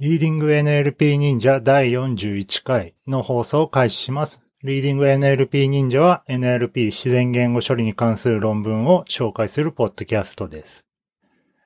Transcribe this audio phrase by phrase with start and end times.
[0.00, 4.40] リーディング NLP 忍者第41回の放送を開始します。
[4.62, 10.86] リーディング NLP 忍者は NLP 自然言語処理に関する論文を紹介するポッドキャストです。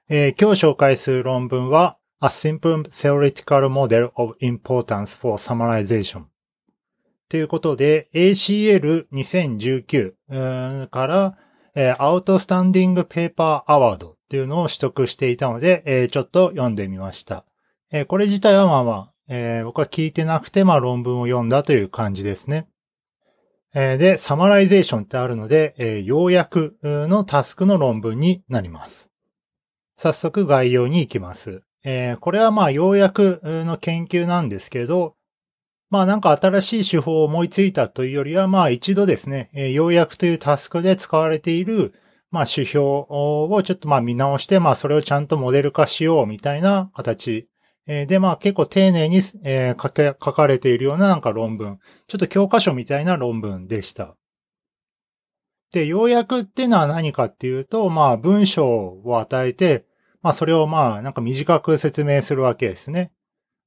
[0.08, 6.24] えー今日紹介する論文は A Simple Theoretical Model of Importance for Summarization
[7.28, 11.38] ということで ACL2019 から、
[11.76, 17.44] Outstanding Paper Award っていうのを取得していたので、えーちょっと読んでみました。
[17.96, 22.66] えーこれ自体はまあまあ、えー僕は聞いてなくて、まあ論文を読んだという感じですね。
[23.72, 29.10] えーで、サマライゼーションってあるので、えー要約のタスクの論文になります。
[29.96, 31.62] 早速概要に行きます。
[31.84, 35.14] えーこれはまあ要約の研究なんですけど、
[35.88, 41.94] まあなんか新しい手法を思いついたというよりは、まあ一度ですね、えー要約というタスクで使われている、
[42.32, 47.46] まあ指標をちょっとまあ見直して、まあそれをちゃんとモデル化しようみたいな形
[47.86, 51.78] えで、まあ結構丁寧に、え書け書かれているようななんか論文。
[52.06, 54.16] ちょっと教科書みたいな論文でした。
[55.72, 59.84] で、要約っていうのは何かっていうと、まあ文章を与えて、
[60.22, 63.12] まあそれをまあなんか短く説明するわけですね。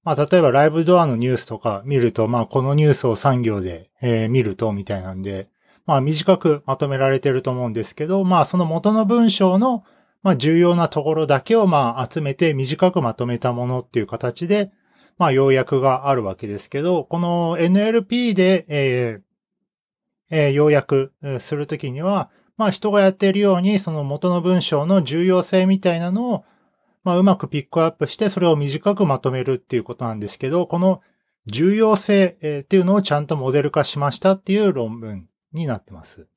[0.04, 5.50] まあ例えばライブドアのニュースとか見ると、まあこのニュースを3行で、え見るとみたいなんで、
[5.86, 9.84] まあ短くまとめられてると思うんですけど、まあその元の文章の
[10.24, 14.72] まあ重要なところだけをまあ集めて短くまとめたものっていう形で、
[15.18, 19.22] まあ要約があるわけですけど、この NLP で、えー
[20.30, 26.46] えー要約するときには、まあ人がやっているようにその元の文章の重要性みたいなのを、
[27.04, 31.02] まあうまくピックアップしてそれを短くまとめるっていうことなんですけど、この
[31.46, 36.28] 重要性っていうのをちゃんとモデル化しましたっていう論文になってます。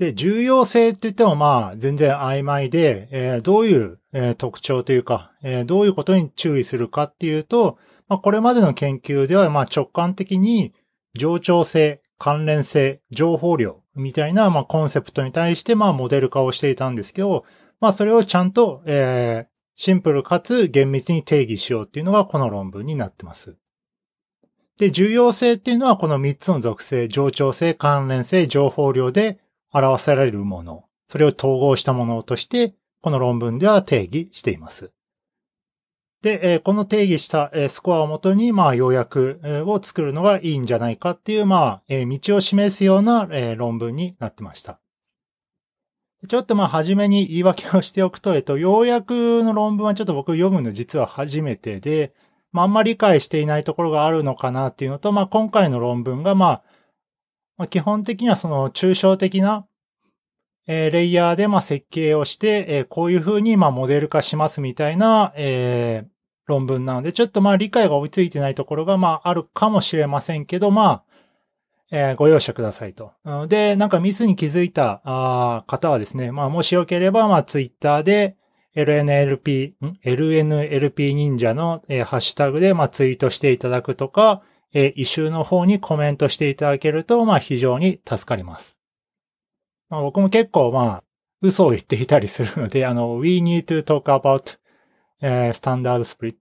[0.00, 7.76] で、重要性って言ってもまあ全然曖昧で、えーどういう、えー特徴というか、えーどういうことに注意するかっていうと、
[8.08, 10.72] まあこれまでの研究ではまあ直感的に
[11.18, 17.44] 冗長性、関連性、情報量みたいなまあコンセプトに対してまあモデル化をしていたんですけど、
[17.78, 23.56] まあそれをちゃんと、えーシンプルかつ厳密に定義しようっていうのがこの論文になってます。
[24.76, 29.40] で、重要性っていうのはこの3つの属性、冗長性、関連性、情報量で
[29.72, 34.92] 表せられるもの、それを統合したものとして、この論文では定義しています。
[36.22, 43.26] で、この定義したスコアをもとに、まあ、要約を作るのがいいんじゃないかっていう、まあ、道を示すような
[43.56, 44.80] 論文になってました。
[46.28, 52.12] ちょっとまあ、初めに言い訳をしておくと、えっと、要約の論文はちょっと僕読むの実は初めてで、
[52.52, 56.62] まあ、あんまり理解していないところがあるのかなっていうのと、まあ、今回の論文が、まあ、
[57.60, 59.66] まあ、基本的にはその抽象的な、
[60.66, 66.08] えーレイヤーでまあ設計をして、えーこういう風にまあモデル化しますみたいな、えー
[66.46, 71.04] 論文なので、ちょっとまあ理解が追いついてないところがまああるかもしれませんけど、まあ、
[71.90, 73.12] えーご容赦くださいと。
[73.46, 78.36] で、なんかミスに気づいたあ方はですね、まあもしよければ、まあツイッターで
[78.74, 84.40] LNLP、ん？LNLP 忍者の、えーハッシュタグでまあツイートしていただくとか、
[84.72, 88.76] えー、イシューの方にコメントしていただけると、まあ非常に助かります。
[89.88, 91.04] まあ僕も結構まあ、
[91.42, 94.58] 嘘を言っていたりするので、 あの、we need to talk about、
[95.22, 96.36] えー standard split、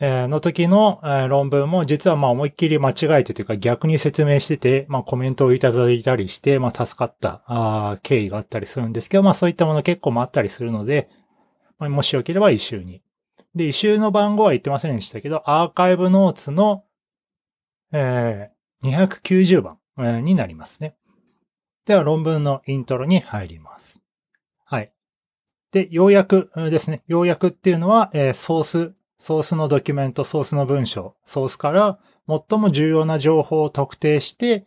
[0.00, 11.08] えの時の、え論文も実はまあ思いっきり間違えてというか逆に説明してて、まあコメントをいただいたりして、まあ助かったあ経緯があったりするんですけど、まあそういったもの結構もあったりするので、
[11.80, 13.02] もしよければ一周に。
[13.54, 16.84] で、一周の番号は言ってませんでしたけど、アーカイブノーツの、
[17.92, 20.94] えー290番、えーになりますね。
[21.84, 23.98] では論文のイントロに入ります。
[24.64, 24.92] はい。
[25.72, 27.02] で、要約ですね。
[27.06, 31.98] 要約っていうのは、えーソース、ソースのドキュメント、ソースの文章、ソースから
[32.28, 34.66] 最も重要な情報を特定して、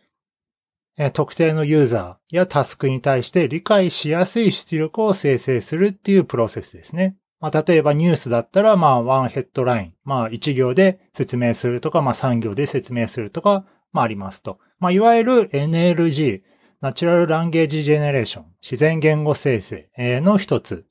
[0.97, 7.15] えー特定のユーザーやタスクに対して理解しやすい出力を生成するっていうプロセスですね。
[7.41, 14.59] まあ、例えばニュースだったら、まあ、ワンヘッドライン、まあ、1行で説明するとか、まあ、3行で説明するとか、まあ、ありますと。
[14.79, 16.43] まあ、いわゆる NLG、
[16.81, 20.85] ナチュラルランゲージジェネレーション、自然言語生成の一つ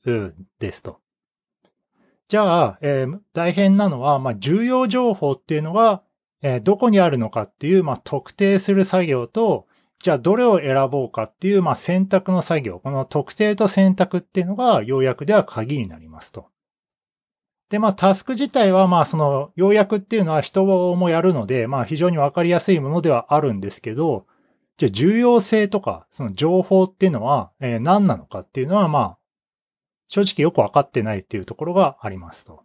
[0.59, 0.99] ですと。
[2.27, 6.03] じゃあ、えー大変なのは、まあ、重要情報っていうのが、
[6.41, 9.67] えーどこにあるのかっていう、まあ、特定する作業と、
[10.01, 12.79] じゃあどれを選ぼうかっていう、まあ、選択の作業。
[12.79, 16.47] この特定と選択っていうのが、要約では鍵になりますと。
[17.69, 24.25] で、まあ、タスク自体は、まあ、その、要約っていうのは人もやるので、まあ、非常にわかりやすいものではあるんですけど、
[24.77, 29.17] じゃあ重要性とか、その情報っていうのは、えー何なのかっていうのは、まあ、
[30.07, 32.63] 正直よくわかってないっていうところがありますと。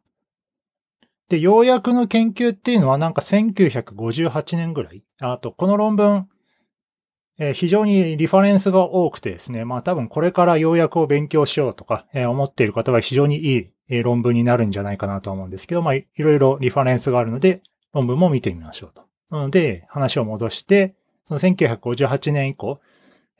[1.29, 5.05] で、要約の研究っていうのはなんか1958年ぐらい。
[5.21, 6.29] あと、この論文、
[7.39, 17.63] えー、非常にリファレンスが多くてですね、まあ多分これから要約を勉強しようとか、えー、思っている方は非常にいい、えー、論文になるんじゃないかなと思うんですけど、まあいろいろリファレンスがあるので、
[17.93, 19.03] 論文も見てみましょうと。
[19.31, 20.95] なので、話を戻して、
[21.25, 22.81] その1958年以降、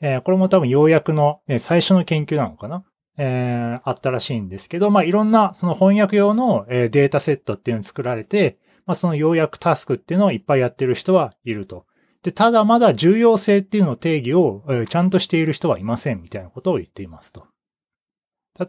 [0.01, 2.83] えー、これも多分要約の、え最初の研究なのかな
[3.19, 11.85] えー、あったらしいんですけど、まあ、いろんなその翻訳用の、えデータセットっていうのを作られて、まあ、その要約タスクっていうのをいっぱいやってる人はいると。
[12.27, 17.47] で、ただまだ重要性っていうのを定義を、えちゃんとしている人はいませんみたいなことを言っていますと。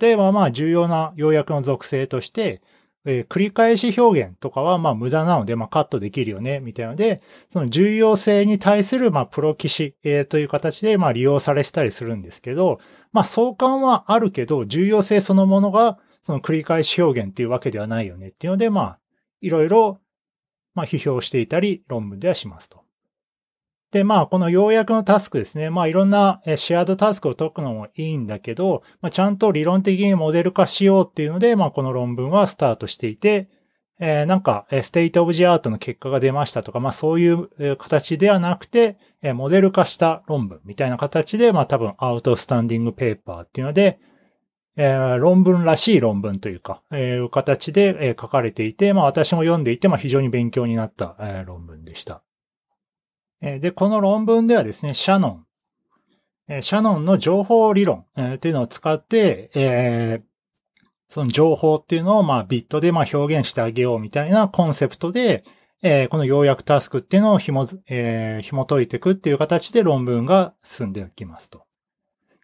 [0.01, 2.63] 例えばまあ重要な要約の属性として、
[3.05, 12.79] えー、繰り返し表現とかはまあ無駄なのでまあカットできるよね、みたいなので、その重要性に対するまあプロ騎士、えー、という形でまあ利用されてたりするんですけど、
[13.11, 18.99] まあ相関はあるけど、重要性そのものがその繰り返し表現っていうわけではないよねっていうので、まあ
[19.41, 19.99] いろいろ
[20.77, 22.87] まあ批評していたり論文ではしますと。
[23.90, 25.70] で、まあ、この要約のタスクですね。
[25.70, 33.49] まあ、いろんなシェアードタスクを解くのもいいんだけど、まあ、ちゃんと理論的にモデル化しようっていうので、まあ、この論文はスタートしていて、
[34.00, 38.96] えー、なんか、ステイトオブジアートの結果が出ましたとか、まあ、そういう形ではなくて、
[39.35, 43.99] モデル化した論文みたいな形で、まあ、多分、アウトスタンディングペーパーっていうので、
[44.76, 52.23] えー、論文らしい論文というか、えー、形で、えー、書かれていて、まあ、私も読んでいて、まあ、非常に勉強になった、えー、論文でした。
[53.40, 55.44] で、この論文ではですね、シャノ
[56.49, 60.23] ン、シャノンの情報理論っていうのを使って、えー、
[61.08, 65.44] その情報っていうのをまあビットでまあ表現してあげようみたいなコンセプトで、
[65.82, 71.64] えー、この要約タスクっていうのを紐,、えー、紐解いていくっていう形で論文が進んでいきますと。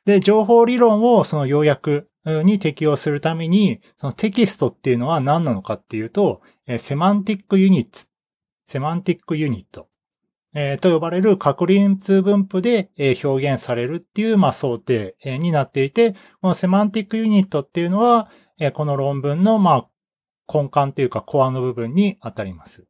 [0.04, 6.42] で、情報理論をその要約に適用するために、そのテキストっていうのは何なのかっていうと、
[6.78, 8.08] semantic units、
[8.66, 9.88] semantic unit
[10.54, 18.30] えー、と呼ばれる確率分布で、えー、表現されるっていう、まあ、想定、えー、になっていて、このセマンティックユニットっていうのは、
[18.60, 19.88] えー、この論文の、まあ、
[20.52, 22.86] 根幹というかコアの部分に当たります。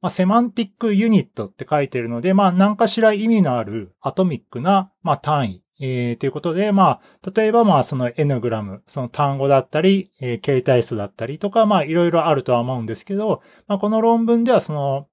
[0.00, 7.00] まあ、セマンティックユニットって書いてるので、まあ、何かしら意味のあるアトミックな、まあ、単位、えー、ということで、まあ、
[7.34, 15.08] 例えば、まあ、その N グラム、その単語だったり、えー、形態数だったりとか、まあ、いろいろあるとは思うんですけど、まあ、この論文では、その、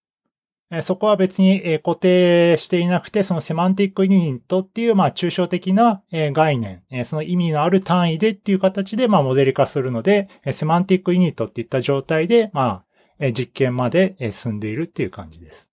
[0.81, 12.83] そこは別に固定していなくて、そのセマンティックユニットっていう、まあ、抽象的な概念、その意味のある単位でっていう形で、まあ、モデル化するので、セマンティックユニットっていった状態で、ま
[13.19, 15.69] あ、実験まで進んでいるっていう感じです。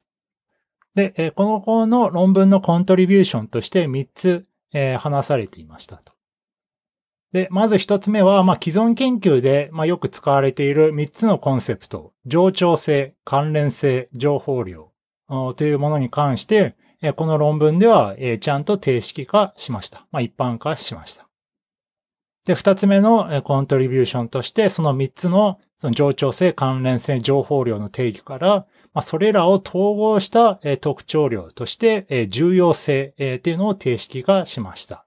[0.95, 4.47] で、この子の論文のコントリビューションとして3つ
[4.99, 6.13] 話されていましたと。
[7.33, 14.92] で、まず一つ目は、まあ、既存研究で、まあ、よく使われている三つのコンセプト、冗長性、関連性、情報量
[15.57, 16.77] というものに関して、
[17.17, 20.07] この論文では、ちゃんと定式化しました。
[20.13, 21.29] まあ、一般化しました。
[22.45, 35.07] で、二つ目のコントリビューションとして、その三つのその冗長性、関連性、情報量の定義から、まあ、それらを統合した特徴量として、重要性っていうのを定式化しました。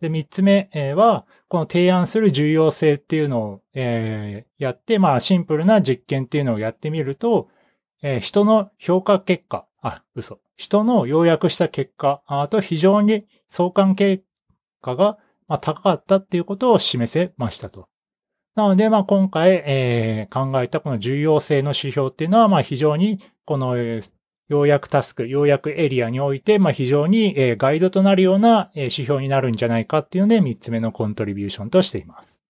[0.00, 7.48] で、三つ目は、この提案する重要性っていうのを、え、やって、まあ、シンプルな実験っていうのをやってみると、
[8.02, 10.40] えー、人の評価結果、あ、嘘。
[10.56, 14.24] 人の要約した結果、あと非常に相関結
[14.82, 15.18] 果が、
[15.62, 17.88] 高かったっていうことを示せましたと。
[18.54, 24.10] なので、まあ、今回、えー、考えたこの重要性の指標っていうのは、まあ、非常に、この、えー、
[24.48, 32.40] 要約タスク、要約エリアにおいて、まあ、非常にガイドとなるような指標になるんじゃないかっていうので、3つ目のコントリビューションとしています。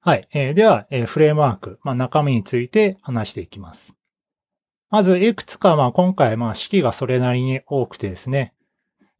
[0.00, 0.26] はい。
[0.32, 3.94] では、フレームワーク、まあ、中身について話していきます。
[4.92, 8.52] まず、いくつか、まあ、今回、まあ、式がそれなりに多くてですね、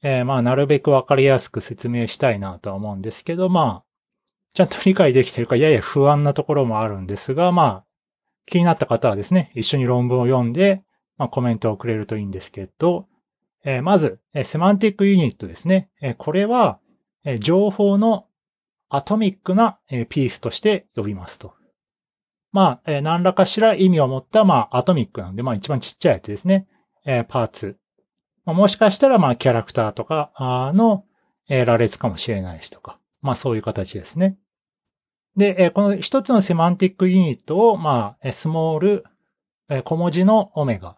[0.02, 3.85] えー、まあ、なるべくわかりやすく説明したいなとは思うんですけど、まあ、
[4.52, 7.85] ちゃんと理解できてるか、やや不安なところもあるんですが、まあ、
[8.45, 10.85] 気になった方はですね、一緒に論文を読んで、
[11.17, 13.09] まあ、コメントをくれるといいんですけど、
[13.64, 15.88] えー、まず、えセマンティックユニットですね。
[16.02, 16.81] えこれは、
[17.25, 18.26] え情報の
[18.91, 21.55] アトミックな、えピースとして呼びますと。
[22.53, 26.67] まあ、え何らかしら意味を持った、まあ、アトミックなんで、まあ、一番ちっちゃいやつですね。
[27.07, 27.79] えパーツ。
[28.45, 30.33] まあ、もしかしたら、まあ、キャラクターとか
[30.75, 31.05] の、
[31.49, 32.99] え羅列かもしれないしとか。
[33.23, 34.39] まあ、そういう形ですね。
[35.37, 39.05] で、えこの一つのセマンティックユニットを、まあ、スモール、
[39.85, 40.97] 小文字のオメガ。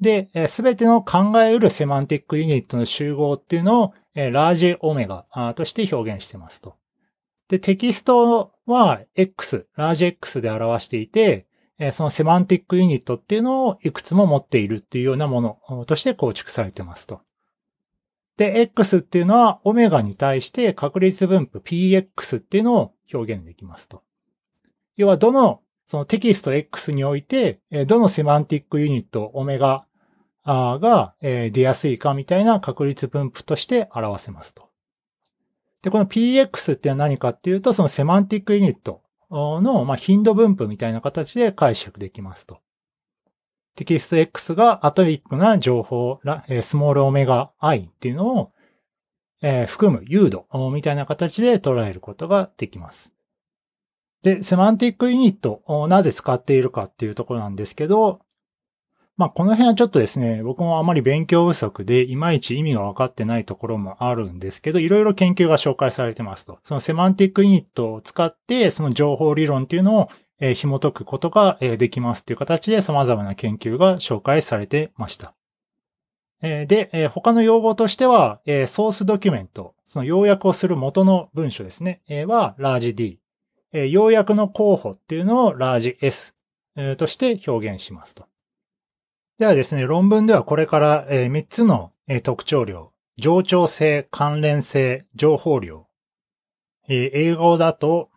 [0.00, 6.76] で、すべての考えうるセマンティックユニットの集合っていうのを、ラージオメガとして表現してますと。
[7.52, 11.46] で、テキストは X、ラージ X で表していて、
[11.92, 17.20] そのセマンティックユニットっていうのをいくつも持っているっていうようなものとして構築されてますと。
[18.38, 24.02] で、X っていうのはオメガに対して確率分布 PX っていうのを表現できますと。
[24.96, 29.84] 要はどのそのテキスト X において、どのセマンティックユニットオメガ
[30.46, 34.71] が出やすいかみたいな確率分布として表せますと。
[35.82, 42.60] で、この PX って何かっていうと、そのセマンティックユニットの、ま、頻度分布みたいな形で解釈できますと。
[43.74, 46.20] テキスト X がアトミックな情報、
[46.62, 48.52] スモールオメガ i っていうのを、
[49.40, 53.12] え、含む誘導みたいな形で捉えることができます。
[54.22, 58.20] で、セマンティックユニットをなぜ使っているかっていうところなんですけど、
[59.22, 66.58] まあ、この辺はちょっとですね、僕もあまり勉強不足で、いまいち意味が分かってないところもあるんですけど、いろいろ研究が紹介されてますと。
[66.64, 70.08] そのセマンティックユニットを使って、その情報理論っていうのを、
[70.40, 75.34] え、紐解くことが、え、できますっていう形で様々な研究が紹介されてました。
[76.42, 83.20] え、で、え、他の用語としては、え、ソースドキュメント、その要約をする元の文書ですね、えー、はラージ D。
[83.72, 86.34] え、要約の候補っていうのをラージ S、
[86.74, 88.24] えー、として表現しますと。
[89.42, 91.90] ではですね、論文ではこれからえ3つの
[92.22, 95.88] 特徴量、冗長性、関連性、情報量、
[96.88, 98.10] 英語だと、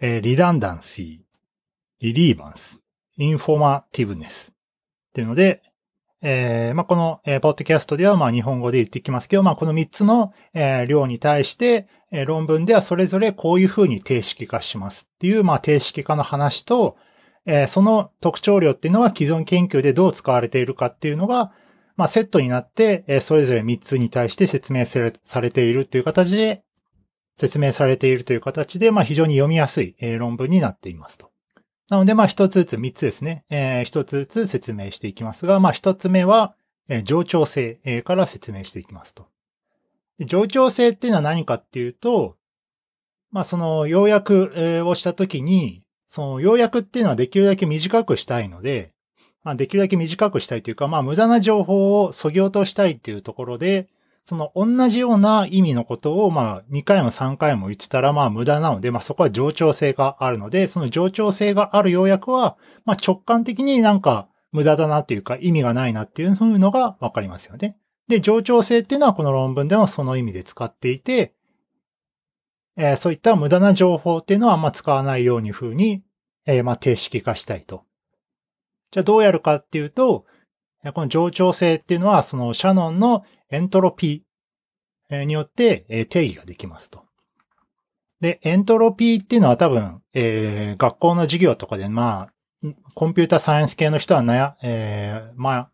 [0.00, 2.80] リダンダンシー、リリーバンス、
[3.18, 4.54] インフォマティブネスっ
[5.14, 5.62] ていうので、
[6.22, 16.96] えーまあ、この、えー、ポッドキャストではまあ日本語で言ってきますけど、まあ、この3つの、えー、量に対して、えー、論文ではそれぞれこういうふうに定式化しますっていう、まあ、定式化の話と、
[17.46, 21.52] えー、その特徴量っていうのは既存研究でどう使われているかっていうのが、
[21.96, 26.64] まあ、セットになって、えー、それぞれ3つに対して説明されているっていう形で、
[27.36, 31.30] 説明されているという形で、まあ、非常に読みやすい、えー、論文になっていますと。
[31.88, 33.44] なので、まあ、一つずつ、三つですね。
[33.50, 36.54] えー、一つずつ説明していきますが、まあ、一つ目は、
[36.88, 39.28] えー、上長性、えー、から説明していきますと。
[40.20, 42.36] 上長性っていうのは何かっていうと、
[43.30, 45.81] まあ、その、要約をしたときに、
[46.12, 48.92] その要約っていうのはできるだけ短くしたいので、
[49.44, 53.88] まあ、できるだけ短くしたいというか、まあ、無駄な情報を削ぎ落としたいっていうところで、
[54.22, 67.78] その同じような意味のことを、まあ、2回も3回も言ってたら、まあ、無駄なので、まあ、そこは冗長性があるので、その冗長性がある要約は、まあ、直感的になんか無駄だなっていうか、意味がないなっていうのがわかりますよね。
[68.08, 71.32] で、冗長性っていうのはこの論文でもその意味で使っていて、
[72.76, 76.02] えー、そういった無駄な情報っていうのはあんま使わないように風に、
[76.46, 77.84] えー、まあ、定式化したいと。
[78.90, 80.26] じゃあどうやるかっていうと、
[80.94, 87.04] この冗長性っていうのは、そのシャノンのエントロピーによって定義ができますと。
[88.20, 92.28] で、エントロピーっていうのは多分、えー、学校の授業とかで、ま
[92.64, 95.70] あ、コンピュータサイエンス系の人はなや、えー、ま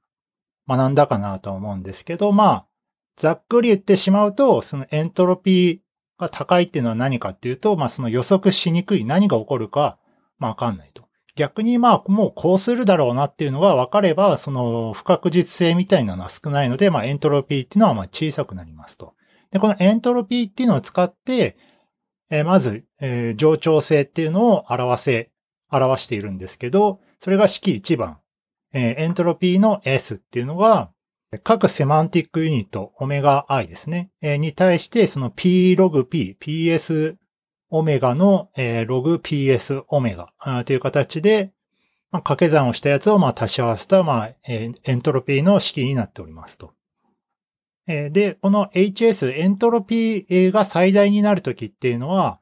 [0.67, 2.67] あ、学んだかなと思うんですけど、まあ、
[3.17, 5.88] ざっくり言ってしまうと、そのエントロピー
[6.19, 9.99] が高いっていうのは何かっていうと、まあその予測しにくい何が起こるか、
[10.39, 11.09] まあわかんないと。
[11.37, 19.15] 逆にまあもうこうするだろうなっていうのが分かれば、その不確実性みたいなのは少ないので、まあエントロピーっていうのはまあ小さくなりますと。
[19.51, 21.57] で、このエントロピーっていうのを使って、
[22.31, 25.31] えー、まず、えー、上長性っていうのを表せ、
[25.71, 28.19] 表しているんですけど、それが式1番。
[28.75, 30.91] えー、エントロピーの S っていうのが、
[31.43, 37.17] 各セマンティックユニット、オメガ i ですね、に対して、その p ログ p、ps
[37.69, 38.51] オメガの、
[38.87, 41.53] ログ ps オメガという形で、
[42.11, 46.73] まあ、掛け算をしたやつをまあ足し合わせた、まあ、エントロピーの式になっておりますと。
[47.87, 52.41] で、この HS、エントロピーが最大になるときっていうのは、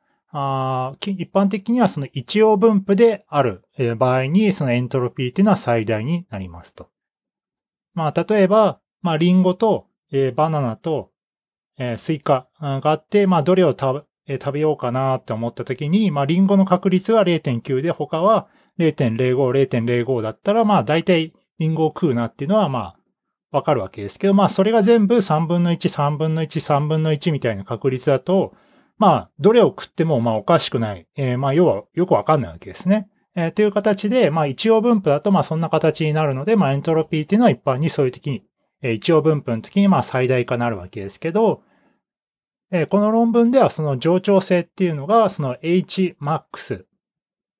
[1.00, 3.64] 一般的にはその一応分布である
[3.96, 6.90] 場合にそのエントロピーっていうのは最大になりますと。
[7.96, 11.10] まあ、例えば、まあ、リンゴと、えー、バナナと、
[11.78, 18.48] えー、スイカがあって、まあ、どれを食べ、えー、食べようかなって思った時に、まあ、リンゴの確率は0.9で、他は
[18.78, 22.96] 0.05、0.05だったら、まあ、大体リンゴを食うなっていうのは、まあ、
[23.50, 28.52] わかるわけですけど、まあ、それが全部3分の1、3分の1、3分の1みたいな確率だと、
[28.98, 31.06] まあ、どれを食っても、まあ、おかしくない。
[31.16, 33.08] えー、まあ、要は、よくわかんないわけですね。
[33.36, 38.42] えー、という形で、まあ一応分布だとまあそんな形になるので、まあエントロピーっていうのは一般にそういう時に、
[38.82, 41.62] えー、一応分布の時にまあ最大化なるわけですけど、
[42.72, 46.84] えー、この論文ではその上長性っていうのがその Hmax。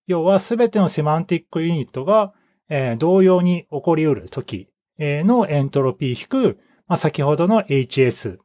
[0.06, 2.32] 要はすべてのセマンティックユニットが、
[2.68, 4.68] えー、同様に起こり得る時
[4.98, 8.38] のエントロピー引く、まあ、先ほどの HS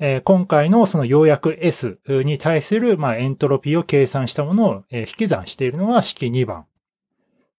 [0.00, 6.66] えー、今回のその要約 S に対する、まあ、エントロピーを計算したものを、えー、引き算しているのが式2番。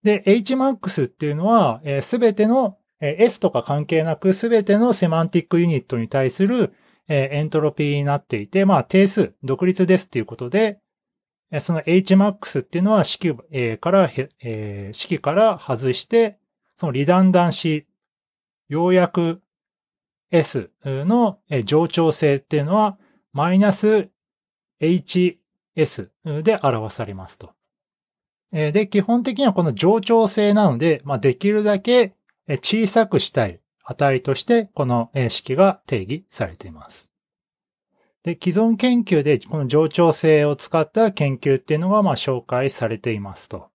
[0.03, 6.73] で、hmax っていうのは、す、べ、ての、えー、S とか関係なくすべてのセマンティックユニットに対する、
[7.09, 10.79] えー、エントロピーになっていて、まあ定数、独立ですっていうことで、
[11.59, 14.09] その hmax っていうのは式、えー、から、
[14.43, 16.37] えー、式から外して、
[16.77, 17.83] そのリダンダンシー、
[18.69, 19.41] 要約
[20.31, 22.97] S の上長性っていうのは、
[23.33, 24.09] マイナス
[24.81, 25.37] HS
[26.43, 27.51] で表されますと。
[28.51, 32.15] で、基本的にはこの上長性なので、まあ、できるだけ
[32.47, 37.09] 小さくしたい値として、この式が定義されています。
[38.23, 43.68] で、既存研究でこの上長性を使った研究っていうのがまあ紹介されていますと。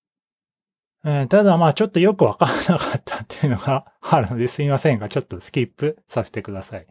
[1.04, 6.86] ただまあちょっとよくわからなかったっていうのがあるのですいませんが、ちょっとスキップさせてください。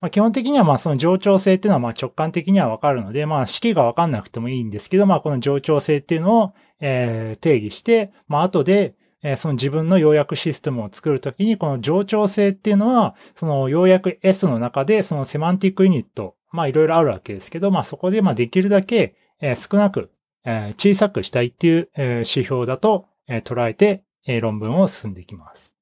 [0.00, 20.10] まあ、基本的にはまあその上長性っていうのはまあ直感的にはわかるので、まあ式がわかんなくてもいいんですけど、まあこの上長性っていうのを、え定義して、まあ後で、えその自分の要約システムを作るときに、この上長性っていうのは、その要約 S の中でそのセマンティックユニット、まあいろいろあるわけですけど、まあそこでまあできるだけ、え少なく、
[20.44, 25.74] え小さくしたいっていう、え指標だと、え捉えて、え論文を進んでいきます。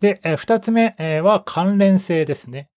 [0.00, 2.68] で、え二つ目、は関連性ですね。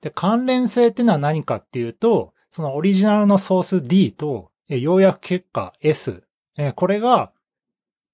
[0.00, 6.24] で、関連性っていうのは何かっていうと、そのオリジナルのソース D と、要約結果 S、
[6.74, 7.32] これが、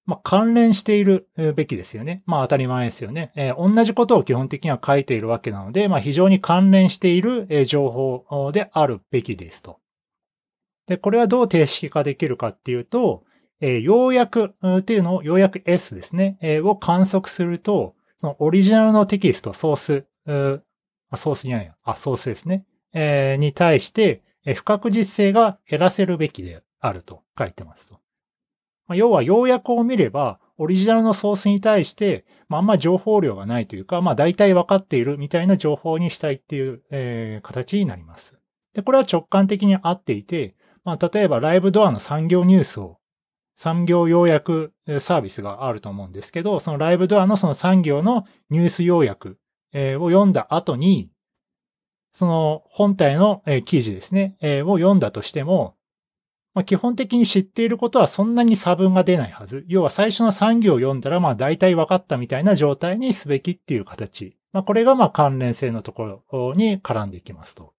[0.05, 2.23] まあ、関連しているべきですよね。
[2.25, 3.31] まあ当たり前ですよね。
[3.35, 9.79] えー、同じことを基本的には書いているわけなので、まあ非常に関連している、情報であるべきですと。
[10.87, 13.23] で、これはどう定式化できるかっていうと、
[13.61, 20.61] えー、要約っていうのを、要約 S ですね、えー、を観測すると、そのオリジナルのテキスト、ソース、ー
[21.09, 21.73] あソースじゃない。
[21.83, 22.65] あ、ソースですね。
[22.93, 27.95] えー、に対して、え不確実性が減らせるべきであると書いてますと。
[28.87, 38.37] まあ、要は要約を見れば、オリジナルのソースに対して、まあ、あんま情報量がないというか、まあ大体分かっているみたいな情報にしたいっていう、えー、形になります。
[38.73, 42.97] で、これは直感的に合っていて、まあ例えばライブドアの産業ニュースを、
[43.55, 49.37] 産業要約サービスがあると思うんですけど、そのライブドアのその産業のニュース要約
[49.73, 51.09] を読んだ後に、
[52.11, 55.75] その本体の記事ですね、を読んだとしても、
[56.55, 59.65] まあ、基本的に知っていることはそんなに差分が出ないはず。
[59.67, 64.37] 要は最初の産業を読んだらまあ大体分かったみたいな状態にすべきっていう形。
[64.51, 67.72] まあこれがまあ関連性のところに絡んでいきますと。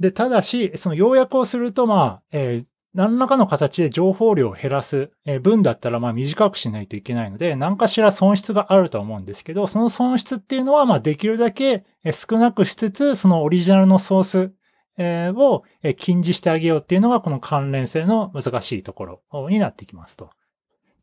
[0.00, 14.52] で、ただし、その要約をするとまあ、えー、何らかの形で情報量を減らす、えー、分だったらまあ短くしないといけないので、何かしら損失があると思うんですけど、その損失っていうのはまあできるだけ少なくしつつ、そのオリジナルのソース
[14.98, 15.64] えを
[15.96, 20.30] 禁じしてあげようっていうのがこの関連性の難しいところになってきますと。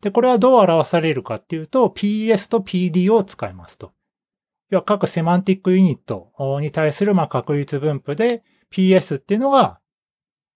[0.02, 3.92] で、これはどう表されるかっていうと、PS と PD を使いますと。
[4.70, 9.80] 要は各セマンティックユニットに対するまあ確率分布で、PS っていうのが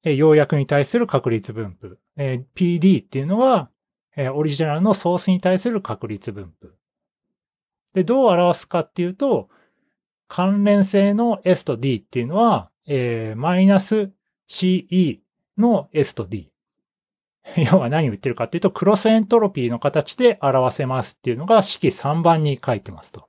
[0.04, 2.00] え要約に対する確率分布。
[2.18, 3.70] え PD っていうのは
[4.16, 6.76] えオリジナルのソースに対する確率分布。
[7.94, 9.50] で、どう表すかっていうと、
[10.28, 14.12] 関連性の S と D っていうのは、えー、マイナス
[14.50, 15.20] CE
[15.58, 16.52] の S と D。
[17.72, 23.28] 要は何を言ってるかっていうと、クロスエントロピーの形で表せますっていうのが式3番に書いてますと。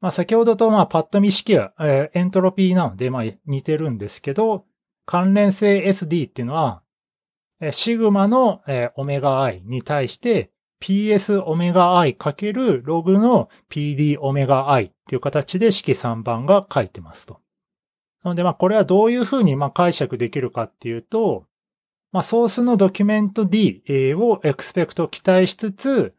[0.00, 4.64] まあ先ほどとまあパッと見式は、えー、エントロピーなのでまあ似てるんですけど、
[5.06, 6.82] 関連性 SD っていうのは、
[7.60, 10.50] えー、シグマの、えー、オメガ i に対して
[10.82, 17.40] PS オメガ i かけるログの PD オメガ i っていう形で式3番が書いてますと。
[18.22, 21.46] なので、まあ、これはどういうふうにま解釈できるかっていうと、
[22.12, 23.82] まあ、ソースのドキュメント D
[24.16, 26.14] をエクスペクト期待しつつ、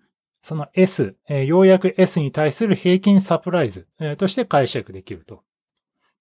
[0.47, 5.43] その S え、ようやく S に対する平均サプライズえとして解釈できると。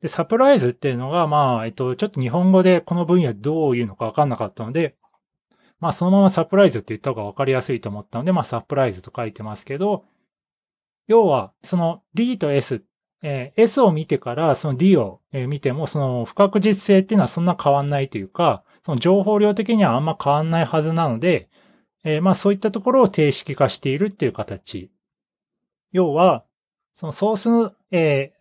[0.01, 4.97] で、サプライズっていうのが、まあ、えっと、ちょっと日本語でこの分野どういうのかわかんなかったので、
[5.79, 10.05] まあ、そのままサプライズって言った方がわかりやすいと思ったので、まあ、サプライズと書いてますけど、
[11.07, 12.83] 要は、その D と S
[13.23, 21.49] えー、S を見てからその D を見ても、その不確実性っていうのはそんな変わんないというか、その情報量的にはあんま変わんないはずなので、
[22.07, 24.93] えー、まあそういったところを定式化しているっていう形。
[25.91, 26.45] 要は、
[26.95, 28.33] そのソースの、え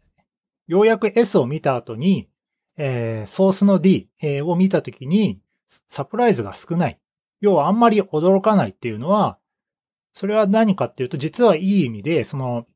[0.70, 2.30] ー、ようやく S を見た後に、
[2.78, 4.08] えー、ソースの D
[4.44, 5.40] を見たときに、
[5.88, 7.00] サプライズが少ない。
[7.42, 9.40] 要はあんまり驚かないっていうのは、
[10.14, 12.68] それは何かっていうと、実はいい意味で、その、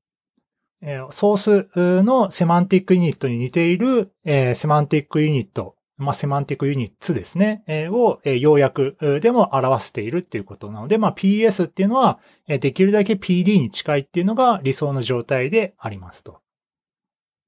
[1.12, 16.40] ソースのセマンティックユニットに似ているセマンティックユニットまあ、セマンティックユニッツですね、えー、を、えー、要約でも表しているっていうことなので、まあ、PS っていうのは、えー、できるだけ PD に近いっていうのが理想の状態でありますと。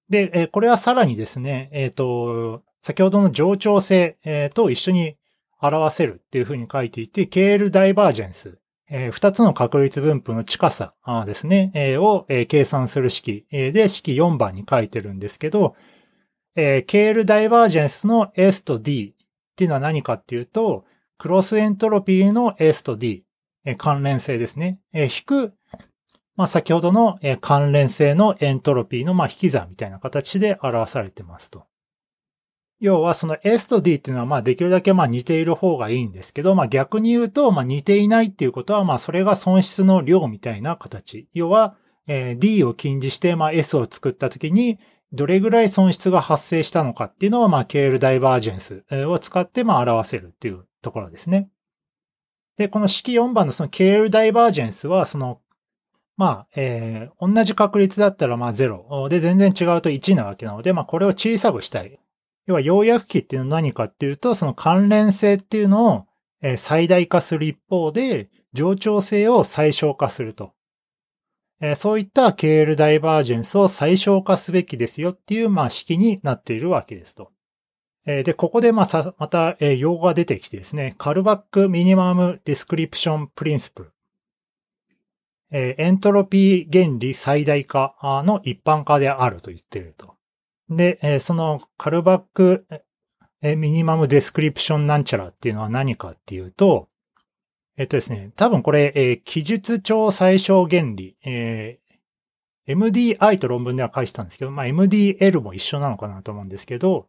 [0.09, 5.15] で、えー、これはさらにですね、えっ、ー、と、先ほどの冗長性、えー、と一緒に
[5.61, 8.57] 表せるっていうふうに書いていて、KL ダイバージェンス、
[8.89, 10.93] えー、2つの確率分布の近さ
[11.25, 15.75] ですね、えー、を、えー、計算する式、えー、で式4番に書いてるんですけど、
[16.55, 20.85] えー、ケールダイバージェンスの S と D っていうのは何かっていうと、
[21.17, 23.23] クロスエントロピーの S と D、
[23.65, 24.79] えー、関連性ですね。
[24.93, 25.53] えー、引く、
[26.35, 31.65] まあ、先ほどの、えー、関連性のエントロピーの、まあ、引き算みたいな形で表されてますと。
[32.81, 41.27] 要はその S と D っていうのはまあできるだけまあ似ている方がいいんですけど、まあ逆に言うとまあ似ていないっていうことはまあそれが損失の量みたいな形。
[41.33, 41.75] 要は、
[42.07, 44.79] えー、D を禁じしてまあ S を作った時に
[45.13, 51.49] どれぐらい損失が発生したのかっていうのを、まあ、ケールダイバージェンスを使って、まあ、表せるっていうところですね。
[52.57, 55.41] で、この式4番のそのケールダイバージェンスは、その、
[56.15, 59.09] まあ、えー、同じ確率だったら、まあ、0。
[59.09, 61.99] で、全然違うと1なわけなので、まあ、これを小さくしたい。
[62.45, 66.05] 要は、要約期っていうのは何かっていうと、その関連性っていうのを、
[66.43, 70.53] え最大化する一方で、冗長性を最小化すると。
[71.61, 77.31] えそういった KL ダイバージェンスを最小化すべきですよっていう、まあ、式になっているわけですと。
[78.07, 83.93] えで、ここでまさ、また、え用語が出てきてですね、 Kullback minimum description principle。
[85.51, 87.95] えエントロピー原理最大化
[88.25, 90.15] の一般化であると言っていると。
[90.69, 92.65] で、えその Kullback
[93.41, 96.87] minimum description なんちゃらっていうのは何かっていうと、
[97.81, 107.07] えっとですね、多分これ、えー、記述長最小原理、えー、MDI と論文では書いてたんですけど、まあ、MDL も一緒なのかなと思うんですけど、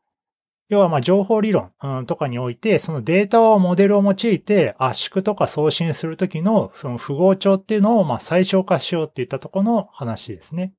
[0.71, 10.73] 要はまあ情報理論、うん、とかにおいて、そのデータをモデルを用いて圧縮とか送信するときのその符号帳っていうのをまあ最小化しようっていったところの話ですね。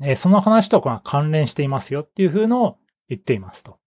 [0.00, 2.76] えー、その話とか関連していますよっていうふうのを
[3.08, 3.80] 言っていますと。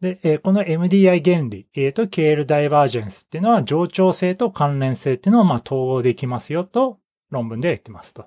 [0.00, 6.98] で、この MDI 原理、えー、と KL ダイバージェンスっていうのは冗長性と関連性っていうのをまあ統合できますよと
[7.30, 8.26] 論文では言ってますと。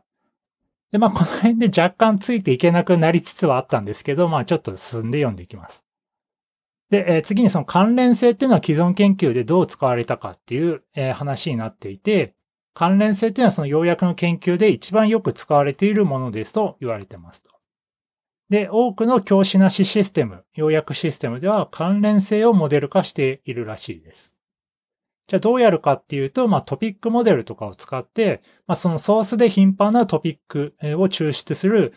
[0.91, 5.83] で、まあこの辺で若干ついていけなくなりつつはあったんですけど、まあちょっと進んで読んでいきます。
[6.89, 10.81] で、次にその関連性っていうのは既存研究でどう使われたかっていう、
[11.13, 12.33] 話になっていて、
[12.73, 17.51] 関連性っていうのはその要約の研究で一番よく使われているものですと言われてますと。
[18.49, 24.35] で、多くの教師なしシステム、要約システムでは関連性をモデル化しているらしいです。
[25.27, 31.93] じゃあどうやるかっていうと、まあトピックモデルとかを使って、まあそのソースで頻繁なトピックを抽出する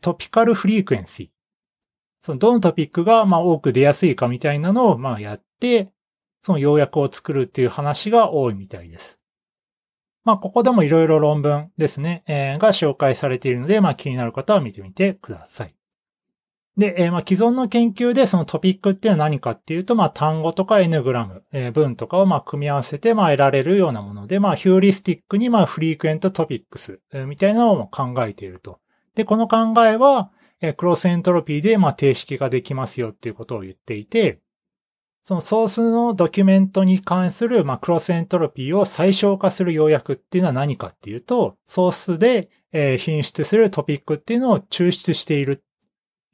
[0.00, 1.28] トピカルフリークエンシー。
[2.20, 5.92] そのどのトピックがま多く出やすいかみたいなのをまやって、
[6.42, 9.18] その要約を作るっていう話が多いみたいです。
[10.24, 15.74] まあここでもいろいろ論文ですね、えー、が紹介されているので、まあ気になる方は見てみてください。
[16.76, 28.78] で、えー、まあ、既存の研究でそのトピックっていうのは何かっていうと、まあ、単語とか N グラム、えー、文とかをまあ、組み合わせてまあ、得られるようなもので、まあ、ヒューリスティックにまあ、フリークエントトピックス、えー、みたいなのを考えていると。
[29.14, 30.30] で、この考えは、
[30.62, 34.40] えー、クロスエントロピーでまあ、定式ができますよっていうことを言っていて、
[35.24, 45.62] そのソースのドキュメントに関する、まあ、クロスエントロピーを最小化する要約っていうのは何かっていうと、ソースで、えー、品質するトピックっていうのを抽出している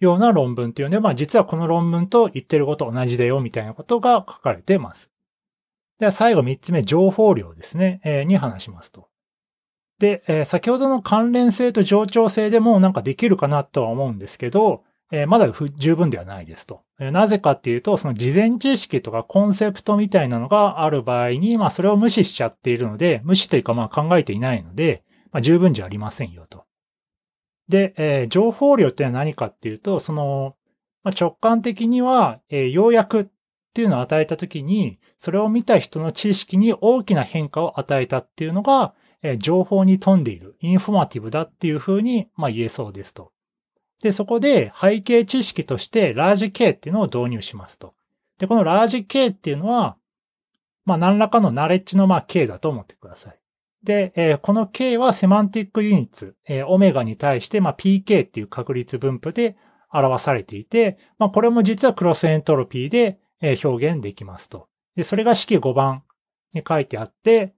[0.00, 5.10] ような論文っていうので、まあ実はこの論文と言ってること同じだよみたいなことが書かれてます。
[5.98, 9.08] では最後三つ目、情報量ですね、えー、に話しますと。
[9.98, 16.82] で、えー、先ほどの関連性と冗長性でもなんかできるかなとは思うんですけど、えー、まだ十分ではないですと。
[16.98, 26.64] なぜかっていうと、その事前知識とかコンセプトみたいなのがある場合に、まあそれを無視しちゃっているので、無視というかまあ考えていないので、まあ十分じゃありませんよと。
[27.68, 30.56] で、えー、情報量ってのは何かっていうと、その、
[31.02, 33.26] まあ、直感的には、えー、要約っ
[33.74, 43.32] ていうのを与えたときに、それを見た人の知識に大きな変化を与えたっていうのが、えー、情報に富んでいる、インフォマティブだっていうふうに、まあ、言えそうですと。
[44.02, 47.94] で、そこで背景知識としてラージ K っていうのを導入しますと。
[48.38, 49.96] で、このラージ K っていうのは、
[50.84, 53.38] まあ、何らかのナレッジのまあ K だと思ってください。
[53.88, 59.56] で、えー、この K はセマンティックユニッツ、えー、オメガに対して、まあ、PK っていう確率分布で
[59.90, 64.68] 表されていて、まあ、これも実はクロスエントロピーで、えー、表現できますと。
[64.94, 66.02] で、それが式5番
[66.52, 67.54] に書いてあって、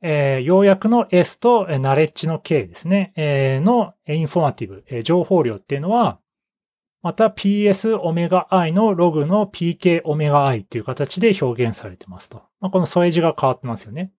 [0.00, 6.20] えー、要約の S と、えー、ナレッジの K ですね、えー、のインフォマティブ、えー、情報量っていうのは、
[7.02, 12.44] また ps オメガ i のログの pk オメガ i っていう形で表現されてますと。
[12.60, 14.12] まあ、この添え字が変わってますよね。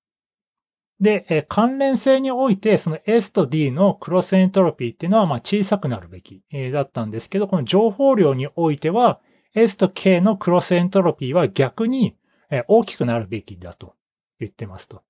[0.99, 9.19] で、え関連性において、その S と D のクロスエントロピーっていうのはまあ小さくなるべき、えだったんですけど、この情報量においては、
[9.53, 12.15] S と K のクロスエントロピーは逆に
[12.49, 13.95] え大きくなるべきだと
[14.39, 15.03] 言ってますと。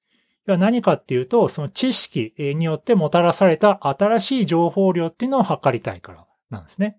[0.45, 6.97] 何かっていうと、その知識によってもたらされた新しい情報量っていうのを測りたいからなんですね。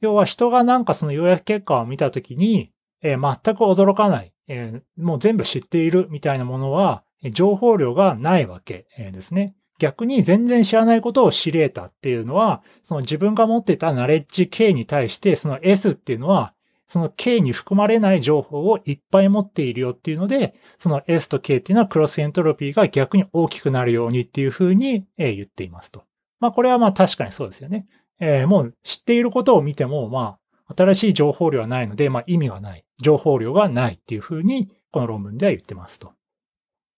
[0.00, 7.02] 要は人がなんかその予約結果を見たときに、えー、全く驚かない、えー、もう全部知っているみたいなものは、
[7.32, 9.54] 情報量がないわけですね。
[9.78, 16.54] 逆に全然知らないことを知れたっていうのは、その自分が持ってたナレッジ K に対して、その S っていうのは、
[16.86, 26.04] その K に含まれない情報をいっぱい持っているよっていうので、その S と K っていうのはクロスエントロピーが逆に大きくなるようにっていうふうに言っていますと。
[26.38, 27.86] まあこれはまあ確かにそうですよね。
[28.20, 32.84] えー、もう知っていることを見ても、まあ新しい情報量はないので、まあ意味がない。
[33.02, 36.12] 情報量がないっていうふうにこの論文では言ってますと。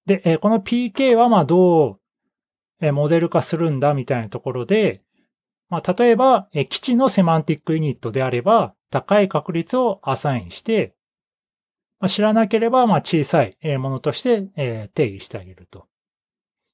[0.08, 2.00] で、え、この PK はまあどう
[2.80, 5.02] えモデル化するんだみたいなところで、
[5.68, 10.94] まあ、例えば、え基地のセマンティックユニットであれば、高い確率をアサインして、
[12.00, 15.86] まあ、知らなければ、まあ、小さいものとして、え定義してあげると。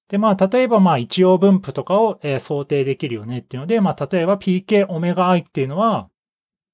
[0.08, 6.08] で、まあ、例えば、まあ、一応分布とかを、え想定できるよねっていうので、まあ、例えば PK オメガ i っていうのは、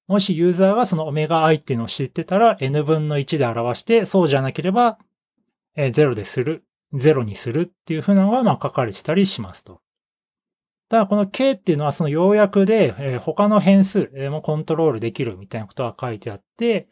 [0.07, 4.99] もしユーザーがそのオメガ i っていうのを知ってたら n 分の1で表して、そうじゃなければ、
[5.75, 9.81] え0でするゼロにするっていうふうなのが、まあ、書かれてたりしますと。
[10.89, 16.87] ただ、この K っていうのはその要約で、えー、他の変数もコントロールできるみたいなことが書いてあって、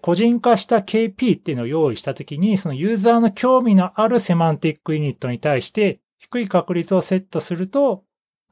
[0.00, 8.04] 個人化した KP っていうのを用意したときに、そのユーザーの興味のあるセマンティックユニットに対して低い確率をセットすると、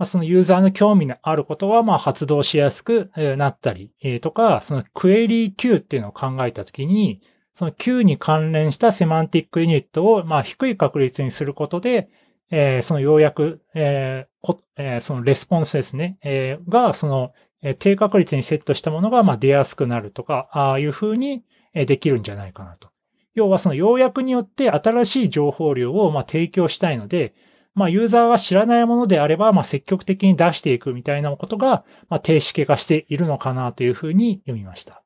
[0.04, 12.08] そのユーザーの興味のあることはまあ発動しやすくなったりとか、そのクエリー Q っていうのを考えたときに、その Q に関連したセマンティックユニットを、まあ、低い確率にすることで、
[12.50, 22.88] えー、その要約、えーえー、そのレスポンスですね、えー、が、その、えー、低確率にセットしたものが、まあ、出やすくなるとか、ああいう風にできるんじゃないかなと。
[23.34, 27.34] 要はその要約によって新しい情報量を、まあ、提供したいので、
[27.74, 35.01] まあ、ユーザーが知らないものであれば、まあ、積極的に出していくみたいなことが、まあ、定式化しているのかなというふうに読みました。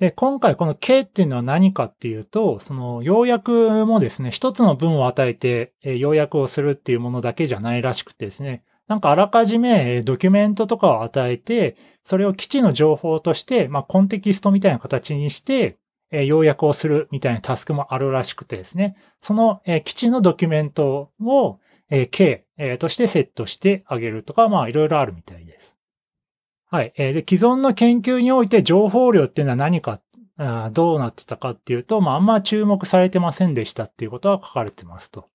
[0.00, 15.76] で、今回この K っていうのは何かっていうと、その要約もですね、一つの文を与えてえ要約をするっていうものだけじゃないらしくてですね、なんかあらかじめえドキュメントとかを与えて、それを基地の情報として、まあコンテキストみたいな形にして、
[16.10, 21.58] え要約をするみたいなタスクもあるらしくてですね、そのえ基地のドキュメントを
[21.90, 25.59] え K えとしてセットしてあげるとか、まあいろいろあるみたいです。
[26.70, 26.92] はい。
[26.96, 30.00] えー、で、既存の研究において情報量っていうのは何か、
[30.38, 35.26] あどうなってたかっていうと、まあ、あんま注目されてませんでしたっていうことは書かれてますと。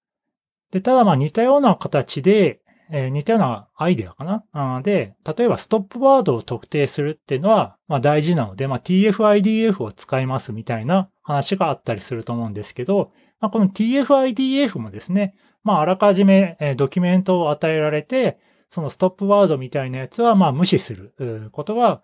[0.72, 4.44] で、ただまあ似たような形で、えー、似たようなアイデアかな？
[4.54, 22.02] あで、例えばストップワードを特定するっていうのは、まあ大事なので、まあ TF-IDF を使いますみたいな話があったりすると思うんですけど、まあこの TF-IDF もですね、まああらかじめドキュメントを与えられて、そのストップワードみたいなやつは、まあ無視することが、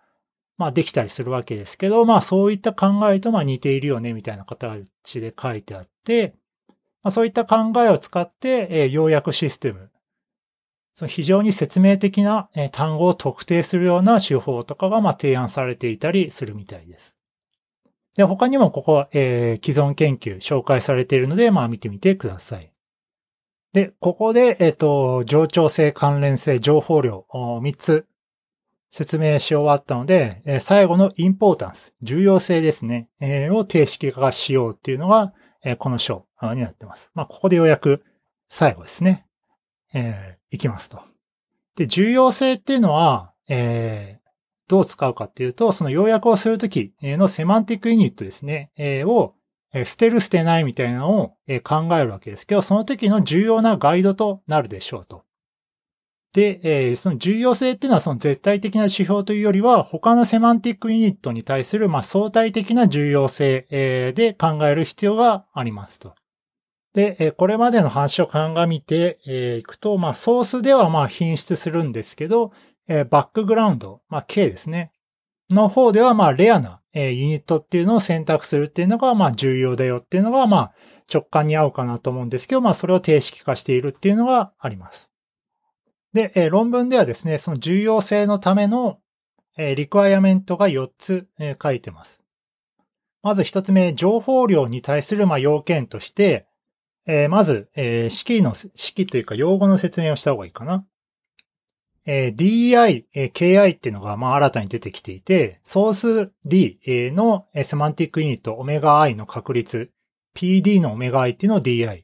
[0.57, 6.35] まあできたりするわけですけど、まあそういった考えとまあ似ているよね、みたいな形で書いてあって、
[7.03, 9.89] まあ、そういった考えを使って、えー、要約システム、
[10.93, 17.15] その非常に説明的な、えー、単語を特定するような手法とかが、まあ、提案されていたりするみたいです。
[18.15, 22.70] で、他にもここ、えー、既存研究紹介されているので、まあ見てみてください。
[23.73, 28.05] で、ここで、えっ、と、冗長性、関連性、情報量、3つ
[28.91, 33.07] 説明し終わったので、最後のインポータンス、重要性ですね、
[33.51, 35.33] を定式化しようっていうのが、
[35.77, 37.11] この章になってます。
[37.13, 38.03] まあ、ここでようやく
[38.49, 39.25] 最後ですね。
[39.93, 41.01] えー、いきますと。
[41.75, 44.29] で、重要性っていうのは、えー、
[44.67, 49.35] どう使うかっていうと、その要約をするときのセマンティックユニットですね、えー、を
[49.73, 51.27] 捨てる捨てないみたいなのを
[51.63, 55.23] 考えるわけですけど、その時の重要なガイドとなるでしょうと。
[56.33, 63.65] で、その重要性っていうのはその絶対的な指標というよりは、他のセマンティックユニットに対するま相対的な重要性
[64.15, 66.15] で考える必要がありますと。
[66.93, 69.19] で、これまでの話を鑑みて
[69.59, 72.53] いくと、まあソースではまあ品質するんですけど、
[72.87, 74.91] バックグラウンド、まあ K ですね。
[75.53, 80.73] の方ではまあレアなえユニットっていうのを選択するっていうのが、まあ重要だよっていうのが、まあ
[81.11, 85.09] 直感に合うかなと思うんですけど、まあそれを定式化しているっていうのがあります。
[86.13, 88.99] で、え論文ではですね、その重要性のための、
[89.57, 92.21] え、リクワイアメントが4つ、え、書いてます。
[93.23, 96.47] まず1つ目、情報量に対する、ま、要件として、
[97.05, 100.85] え、まず、え、式の、式というか用語の説明をした方がいいかな。
[102.05, 106.79] えー、DI、えー、KI っていうのが、まあ、新たに出てきていて、ソース D
[107.13, 109.91] のセマンティックユニットオメガ I の確率、
[110.35, 112.03] PD のオメガ I っていうのを DI。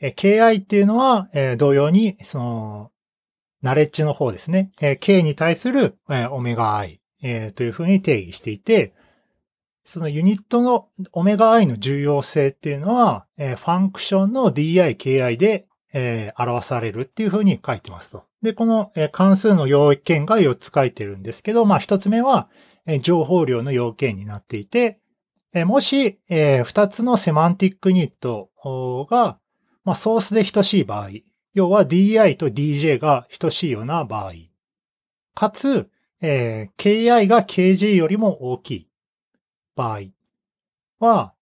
[0.00, 2.90] えー、KI っていうのは、えー、同様に、その、
[3.62, 4.72] ナレッジの方ですね。
[4.80, 8.92] えー、K に対する、えー、オメガ I、えー、というふうに定義していて、
[9.84, 18.24] そのユニットのオメガ I の重要性っていうのは、えー、ファンクションの DI、KI で、えー、表されるっていうふうに書いてますと。
[18.42, 22.48] で、この、関数の要件が4つ書いてるんですけど、まあ1つ目は、
[23.00, 24.98] 情報量の要件になっていて、
[25.66, 28.50] もし、2つのセマンティックニット
[29.10, 29.38] が、
[29.94, 31.10] ソースで等しい場合、
[31.54, 34.32] 要は DI と DJ が等しいような場合、
[35.34, 35.88] かつ、
[36.20, 38.88] KI が KJ よりも大きい
[39.76, 40.00] 場合
[40.98, 41.34] は、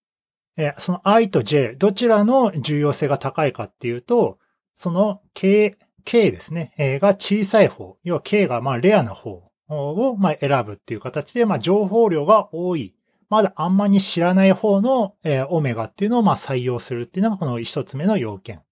[0.78, 4.36] その I と J、どちらの重要性が高いかっていうと、
[4.74, 12.94] その K、K ですね、えー、が小さい方、要は K がまあレアな方をまあ選ぶっていう形で、まあ情報量が多い、
[13.28, 18.62] まだあんまり知らない方の、えー、オメガっていうのをまあ採用するっていうのがこの一つ目の要件。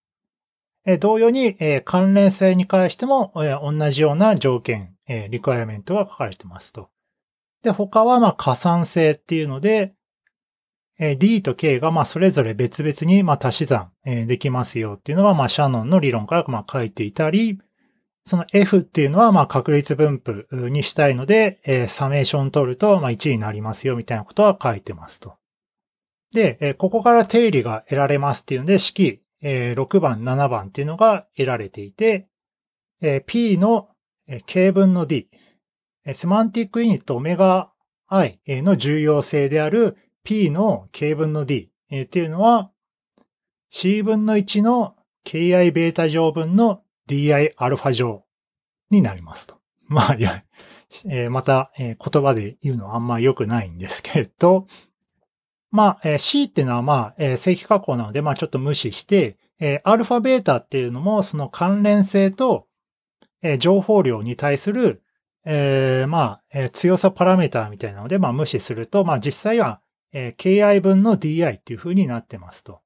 [0.85, 6.89] えー、同様に、えー、関連性に関しても、えー、同じような条件、えー、リクエアメントが書かれてますと。
[7.63, 9.95] で、他はまあ加算性っていうので、
[10.99, 17.61] え D と K がまそれぞれ別々にま足し算、できますよっていうのはまシャノンの理論からま書いていたり、
[18.27, 25.37] その F っていうのはま確率分布にしたいので、えサメーション取るとまあ1になりますよみたいなことは書いてますと。
[26.33, 32.29] で、えここから定理が得られますっていうので、式、え6番、7番っていうのが得られていて、
[33.01, 33.89] え P の
[34.47, 35.31] K 分の D、
[36.13, 37.73] セマンティックユニットオメガ
[38.09, 39.97] I の重要性である
[40.29, 42.71] P の K 分の D っていうのは
[43.71, 48.25] C 分の1の KI ベータ乗分の DI アルファ乗
[48.91, 49.57] になりますと。
[49.87, 50.45] まあ、いや、
[51.07, 54.67] えー、また、えー、言葉で言うのはあんま良くないんですけど、
[55.71, 62.67] まあ、えー、C っていうのはまあ、えー、正規加工なので、まあちょっと無視して、えー、アルファベータっていうのもその関連性と、
[63.41, 65.03] えー、情報量に対する
[65.47, 69.81] えー、まあ、えー、強さパラメータみたいなので、まあ無視すると、まあ実際は、
[70.13, 72.81] えー、KI 分の DI っていう風になってますと。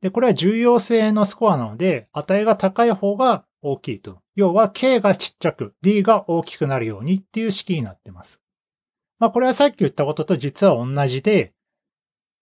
[0.00, 4.20] で、これは重要性のスコアなので、値が高い方が大きいと。
[4.34, 8.40] 要は K がちっちゃく、D が大きくなるようにっていう式になってます。
[9.20, 11.52] まあこれはさっき言ったことと実は同じで、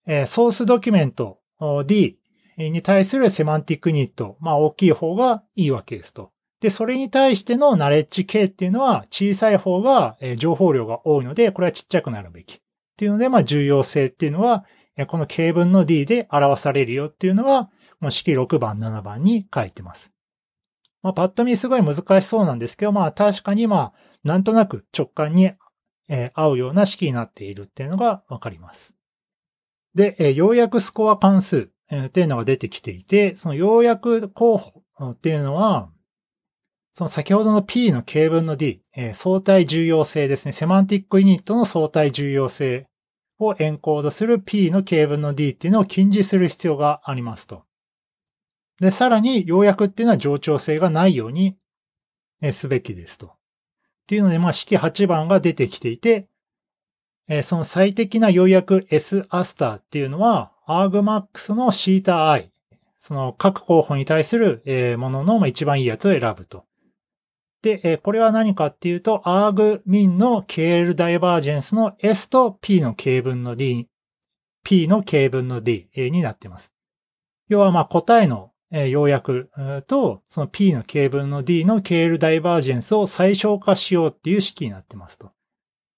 [0.06, 1.40] えー、ソースドキュメント
[1.86, 2.18] D
[2.56, 6.32] に対するセマンティックニット、まあ大きい方がいいわけですと。
[6.60, 12.62] で、それに対してのナレッジ系っていうのは小さい方が情報量が多いので、これはちっちゃくなるべき。
[13.00, 14.66] っていうので、まあ重要性っていうのは、
[15.08, 20.10] この K 分の D で表されるよっていうのは、もう式6番、7番に書いてます。
[21.02, 25.50] まあ、パッと見すごい難しそうなんですけど、まあ確かにまあ、なんとなく直感に
[26.34, 28.92] 合うような式になっているっていうのがわかります。
[29.94, 35.90] で、ようやくスコア関数っていうのが出てきていて、そのようやく候補っていうのは、
[36.92, 40.52] その先ほどの P の K 分の D、え、相対重要性ですね。
[40.52, 42.89] セマンティックユニットの相対重要性
[43.40, 47.64] をエンコードする P の K 分の D っていうのを禁じする必要がありますと。
[48.80, 51.56] で、さらに、要約っていうのは冗長性がないように
[52.52, 53.26] すべきですと。
[53.26, 53.30] っ
[54.06, 56.28] ていうので、まあ、式8番が出てきていて、
[57.28, 62.50] え、その最適な要約 S アスターっていうのは、argmax の θi。
[62.98, 64.62] その各候補に対する
[64.98, 66.66] ものの一番いいやつを選ぶと。
[67.62, 73.88] で、えこれは何かっていうと、arg min の KL ダイバージェンスの S と P の K 分の D、
[74.64, 76.72] P の K 分の D になっています。
[77.48, 79.50] 要はま答えの要約
[79.86, 85.32] と、その P の K 分の D の KL ダイバージェンスを最小化しようっていう式になってますと。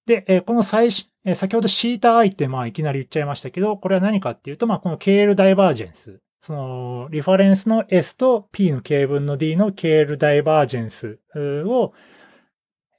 [0.07, 11.95] で、えこの最、先ほど θi ってまいきなり言っちゃいましたけど、これは何かっていうと、まこの KL ダイバージェンスその、リファレンスの S と P の K 分の D の KL ダイバージェンスを、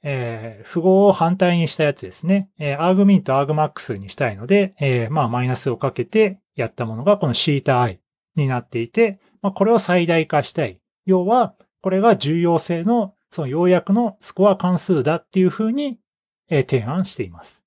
[0.02, 2.48] えー、符号を反対にしたやつですね。
[2.58, 7.98] えー、アーグミンとアーグマックスにしたいので、えー、まあ、マイナスをかけてやったものがこの θi
[8.34, 10.80] になっていて、まあ、これを最大化したい。
[11.04, 15.98] 要は、これが重要性の、その要約のスコア関数だっていうふうに、
[16.48, 17.63] えー、提案しています。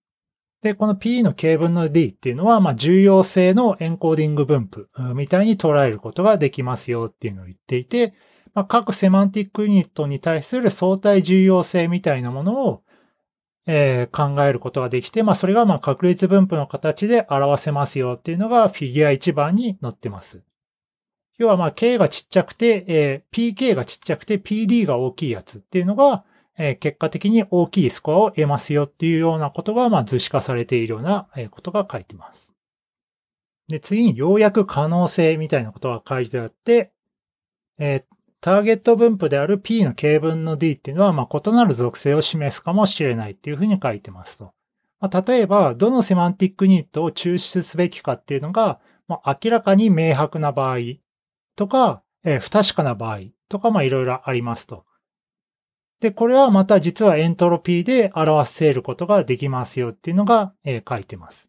[0.62, 8.14] で、この P の K 分の D っていうのは、まあ、重要性のエンコーディング分布みたいに捉えることができますよっていうのを言っていて、
[8.54, 12.84] まあ、各セマンティックユニットに対する相対重要性みたいなものを、
[13.68, 20.42] えー、考えることができて、まあそれがまあ確率分布の形で表せますよっていうのがフィギュア1番に載ってます。
[21.38, 26.26] 要はまあ K がちっちゃくて、えー、PK がちっちゃくて PD が大きいやつっていうのが、
[26.58, 32.52] え、結果的に大きいスコアを得ますよっていうようなことがまあ図示化されているようなことが書いてます。
[33.68, 36.92] で、次にようやく可能性みたいなことが書いてあって、
[37.78, 38.04] えー、
[38.42, 44.54] ターゲット分布である P の K 分の D っていうのは、まあ、異なる属性を示すかもしれないっていうふうに書いてますと。
[45.00, 50.78] まあ、例えば、どのセマンティックニットを抽出すべきかっていうのが、まあ、明らかに明白な場合
[51.56, 54.86] とか、えー、不確かな場合とか、まあ、いろいろありますと。
[56.00, 61.48] で、これはまた実はエントロピーで表せることができますよっていうのが、え、書いてます。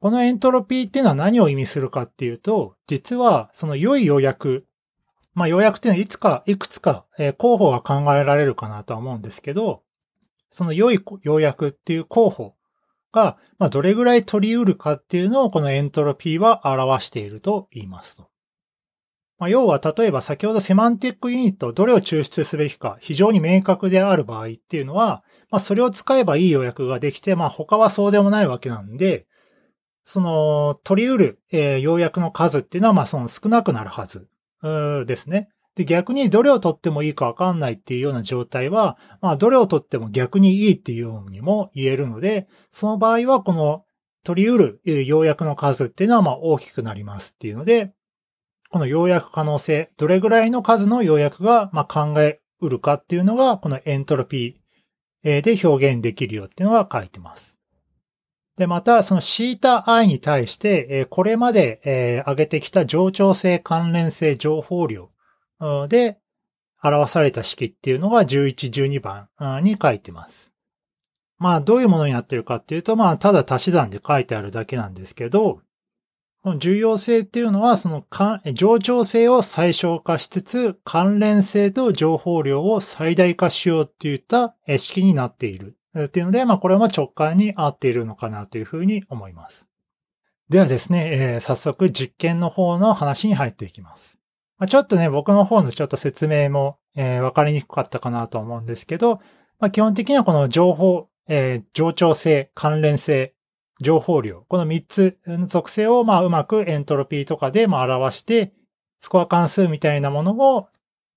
[0.00, 4.68] このエントロピーっていうのは何を意味するかっていうと、実はその良い予約
[5.38, 9.84] まあ、要約っていうのはいつか、いくつか、え、候補が考えられるかなとは思うんですけど、
[10.50, 12.54] その良い要約っていう候補
[13.12, 18.28] が、まあ、どれぐらい取り得るかっていうのをこのエントロピーは表していると言いますと。
[19.38, 29.26] まあ、要は、例えば先ほどセマンティックユニット、どれを抽出すべきか非常に明確である場合っていうのは、まあ、それを使えばいい予約ができて、まあ、他はそうでもないわけなんで、
[30.02, 34.26] その、取り得る、えー、要約の数っていうのは、まあ、その少なくなるはず
[35.06, 35.50] ですね。
[35.76, 43.84] で、逆にどれを取ってもいいかわかんないっていうような状態は、まあ、どれを取っても逆にいいっていうようにも言えるので、その場合はこの
[44.24, 47.92] 取り得る要約の数っていうのはまあ大きくなりますっていうので、
[48.70, 57.56] この要約可能性、どれぐらいの数の要約がまあ考えうるかっていうのが、このエントロピーで表現できるよっていうのが書いてます。
[58.56, 65.08] で、また、そのシータ i に対して、これまで、上げてきた冗長性関連性情報量
[65.88, 66.18] で
[66.82, 69.28] 表された式っていうのが11、12番
[69.62, 70.50] に書いてます。
[71.38, 75.60] まあ、どういうものになってるかっていうと、まあ、ただ足し算で書いてあるだけなんですけど、
[76.48, 78.04] の重要性っていうのは、その
[78.52, 85.76] 冗長性を最小化しつつ、関連性と情報量を最大化しようっていった式になっている。
[85.96, 89.66] っていうので、まあこれも直感に合っているのかなというふうに思います。
[90.48, 94.16] ではですね、えー、早速実験の方の話に入っていきます。
[94.58, 99.20] まあ、ちょっとね、僕の方のちょっと説明も、えー、わかりにくかったかなと思うんですけど、
[99.60, 103.34] まあ、基本的にはこの情報、えー、冗長性、関連性、
[103.80, 108.52] 情報量、この3つの属性をまあうまくエントロピーとかでまあ表して、
[108.98, 110.68] スコア関数みたいなものを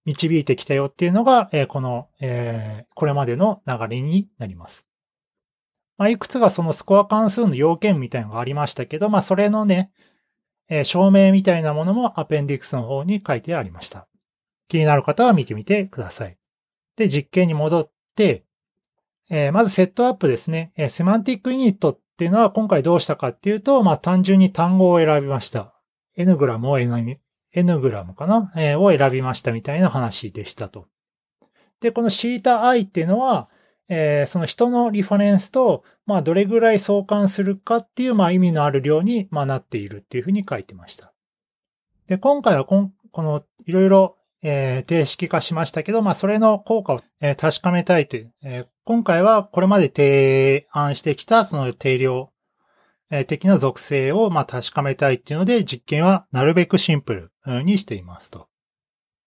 [0.06, 4.86] 導いてきたよっていうのが、えー、この、えー、これまでの流れになります。
[5.98, 9.92] まあ、いくつかそのスコア関数の要件みたいなのがありましたけど、まあ、それのね、
[10.70, 14.08] えー、証明みたいなものもアペンディクスの方に書いてありました。
[14.68, 16.38] 気になる方は見てみてください。
[16.96, 18.46] で、実験に戻って、
[19.30, 20.72] え、まずセットアップですね。
[20.76, 25.74] え、セマンティックユニットっっていうのは今回どうしたかっていうと、まあ単純に単語を選びました。
[26.18, 27.18] N グラムを選び
[27.54, 30.88] N グラムかな、えー、を選びましたみたいな話でしたと。
[31.82, 33.50] で、このシータ i っていうのは、
[33.90, 41.12] えー、その人のリファレンスと、まあ、どれぐらい相関するかっていう、まあ、意味のある量に、まあ、なっているっていうふうに書いてました。
[42.08, 52.32] で、今回はこ、この、いろいろ、えー、定式化しましたけど、まあ、それの効果を、えー、確かめたいという、えー、今回はこれまで提案してきた、その定量
[53.28, 58.48] 的な属性をまあ確かめたいっていうので、実験はなるべくシンプルにしていますと。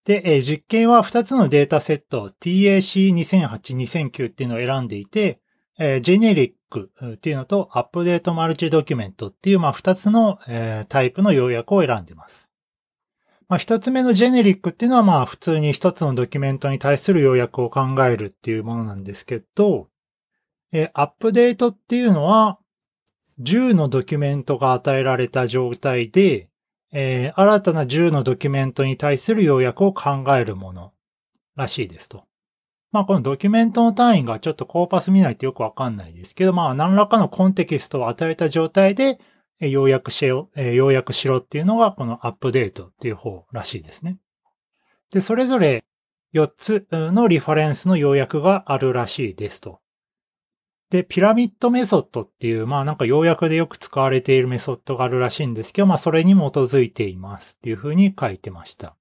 [0.05, 5.41] で、実験は2つのデータセット TAC2008-2009 っていうのを選んでいて、
[5.79, 10.39] ジェネリックっていうのとアップデートマルチドキュメントっていうまあ2つの
[10.89, 12.44] タイプの要約を選んでいます。
[13.49, 19.89] まあ、一つ目のジェネリックっていうのはまあ普通に一つのドキュメントに対する要約を考えるっていうものなんですけど、
[20.73, 22.59] えアップデートっていうのは
[23.41, 26.49] 10のドキュメントが与えられた状態で、
[26.93, 30.93] えー、新たな10のドキュメントに対する要約を考えるもの
[31.57, 32.25] らしいですと。
[32.93, 39.19] まあこのドキュメントの単位がちょっとコーパス見ないとよくわかんないですけど、まあ何らかのコンテキストを与えた状態で、
[39.71, 44.19] 要約しろ、要約しろっていうのがこのアップデートっていう方らしいですね。
[45.11, 45.85] で、それぞれ
[46.35, 49.81] 4つのリファレンスの要約があるらしいですと。
[50.91, 58.97] で、ピラミッドメソッドっていう、まあなんか要約でよく使われているメソッドがあるらしいんですけど、まあそれに基づいていますっていうふうに書いてました。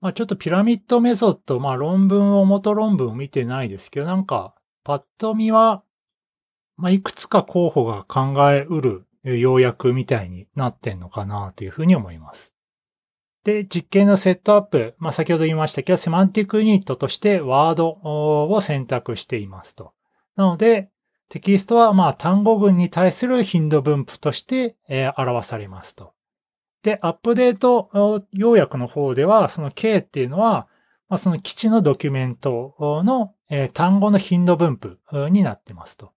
[0.00, 5.82] まあちょっとピラミッドメソッド、まあ論文を元論文を見てないですけど、なんかパッと見は、
[6.76, 12.54] まあいくつか候補が考えうる要約みたいになってんのかなというふうに思います。
[13.44, 19.92] で、実験のセットアップ、まあ先ほど言いましたけど、セマンティックユニットとしてワードを選択していますと。
[20.36, 20.90] なので、
[21.28, 24.76] テキストはまあ単語群に対する頻度分布として、
[25.16, 26.12] 表されますと。
[26.82, 30.68] で、アップデート要約の方では、その K っていうのは、
[31.08, 33.34] ま、その基地のドキュメントの、
[33.72, 36.12] 単語の頻度分布になってますと。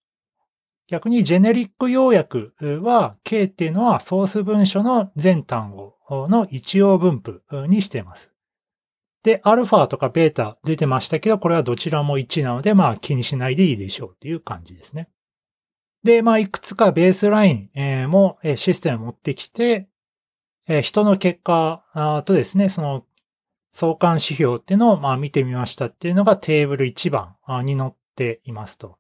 [0.88, 8.32] 逆にジェネリック要約は K っていうのはソース文書の全単語の一応分布にしています。
[9.24, 15.10] で、アルファとかベータ出てましたけど、これはどちらも1なので、まあ気にしないでいいでしょうっていう感じですね。
[16.04, 19.90] で、まあいくつかベースラインもシステム持ってきて、
[20.82, 23.04] 人の結果とですね、その
[23.72, 27.36] 相関指標っていうのをまあ見てみましたっていうのがテーブル1番
[27.66, 28.98] に載っていますと。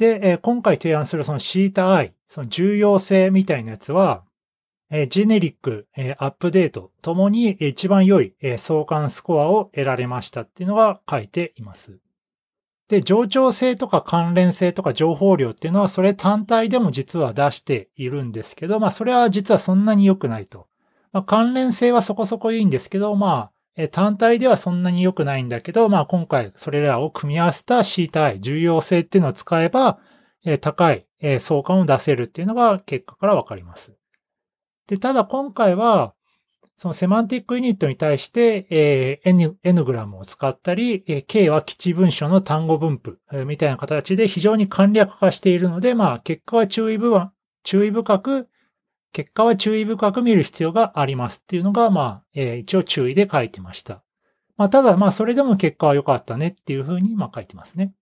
[0.00, 4.24] でえ、今回提案するそのシータ i、その重要性みたいなやつは、
[4.90, 11.98] えジェネリック、えアップデートともに一番良い、え相関スコアを得られましたっていうのが書いています。
[12.88, 20.66] で、冗長性とか関連性とか情報量っていうのはそれ単体でも実は出しているんですけど、まあそれは実はそんなに良くないと。
[21.12, 23.52] まあ、関連性はそこそこいいんですけど、まあ、
[23.88, 29.98] 単体ではそんなに良くないんだけど、まあ今回それらを組み合わせた C 対重要性っていうのを使えば、
[30.60, 31.06] 高い
[31.38, 33.92] 相関を出せるっていうのが結果からわかります。
[34.86, 36.14] で、ただ今回は、
[36.76, 47.32] そのセマンティックユニットに対して、え、N, N グラムを使ったり、え、K は基地文書の単語分布、みたいな形で非常に簡略化しているので、まあ、結果は注意深
[47.64, 48.48] 注意深く、
[49.12, 54.02] 結果は注意深く見る必要がありますっていうのが、まあ、えー、一応注意で書いてました。
[54.56, 57.92] まあ、ただ、まあ、それでも結果は良かったねっていうふうに、まあ、書いてますね。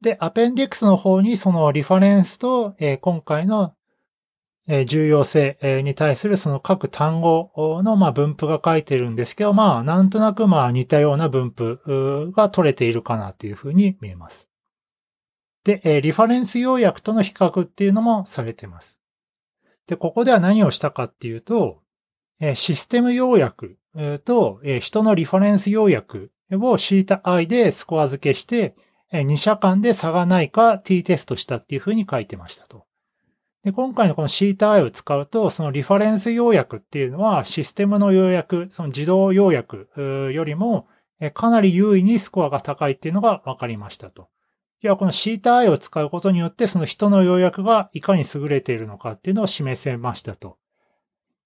[0.00, 3.74] で、アペンディックスの方にそのリファレンスと、えー、今回の
[4.86, 7.50] 重要性に対するその各単語
[7.82, 14.48] のま分布が書いてるんですけど、まあなんとなくまあ似たような分布が取れているかなというふうに見えます。
[15.64, 18.99] で、リファレンス要約との比較っていうのもされています。
[19.90, 21.82] で、ここでは何をしたかっていうと、
[22.54, 23.76] システム要約
[24.24, 28.76] と人のリファレンス要約を θi でスコア付けして、
[29.12, 32.86] 2社間で差がないか t テストしたっていうふうに書いてましたと。
[33.64, 39.88] で、今回のこの θi を使うと、そのリファレンス要約っていうのはシステムの要約、その自動要約
[40.32, 40.86] よりも
[41.34, 44.28] かなり優位にスコアが高いっていうのが分かりましたと。
[44.82, 50.56] いや、この θi を使うことによって、その人の要約がいかに優れているのかっていうのを示せましたと。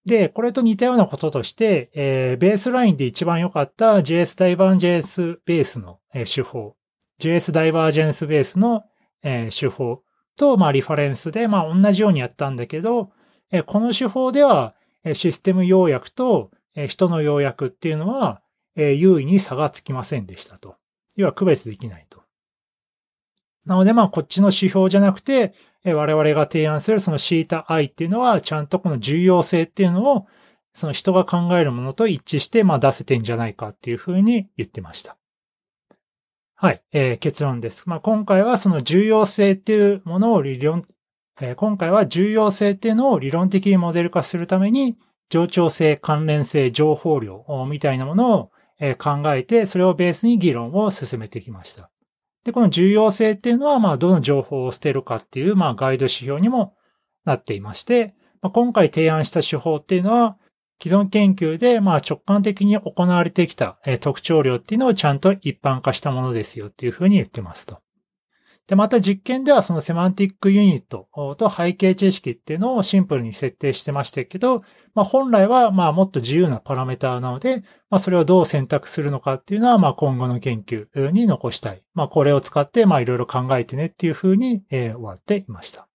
[0.07, 6.75] で、これと似たようなこととして、えー、ベースラインで一番良かった JS ダイバージェンスベースの、えー、手法、
[7.21, 8.85] JS ダイバージェンスベースの、
[9.23, 10.03] えー、手法
[10.37, 13.11] と、まあ、リファレンスで、まあ、同じようにやったんだけど、
[13.51, 14.75] えこの手法では、
[15.13, 18.43] システム要約と、え人の要約っていうのは、
[18.75, 20.77] え優位に差がつきませんでしたと。
[21.15, 22.14] 要は区別できないと。
[23.67, 25.55] なので、まあ、こっちの指標じゃなくて、
[25.85, 30.27] 我々が提案するその θi っていうのは、ちゃんとこの重要性っていうのを、
[30.75, 35.17] その人が考えるものと一致して、まあ、出せてんじゃないかっていうふうに言ってました。
[36.57, 37.85] はい、えー、結論です。
[37.87, 40.85] まあ、今回はその重要性っていうものを理論、
[41.41, 44.97] えー、今回は重要性っていうのを理論的にモデル化するために、
[45.31, 48.51] 冗長性、関連性、情報量みたいなものを
[48.99, 51.91] 考えて、それをベースに議論を進めてきました。
[52.45, 56.75] で、この重要性っていうのは、まあ、どの情報を捨てるかっていう、まあ、ガイド指標にも
[57.25, 60.37] なっていまして、まあ、今回提案した手法っていうのは、
[60.83, 67.84] 既存研究で、まあ直感的に行われてきた特徴量っていうのをちゃんと一般化したものですよっていうふうに言ってますと。
[68.67, 74.63] で、また実験ではそのセマンティックユニットと背景知識っていうのをシンプルに設定してましたけど、
[74.95, 81.83] まあ本来はまあもっと自由なパラメーターなので、まあそれをどう選択するのかっていうのはまあ今後の研究に残したい。
[81.93, 85.89] まあこれを使ってまあいろいろ考えてねっていうふうに、え終わっていました。